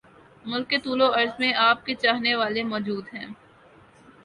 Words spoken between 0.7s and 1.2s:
طول